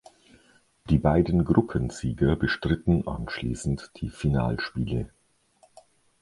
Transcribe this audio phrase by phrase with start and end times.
[0.89, 5.11] Die beiden Gruppensieger bestritten anschließend die Finalspiele.